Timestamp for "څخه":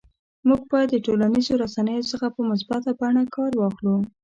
2.11-2.27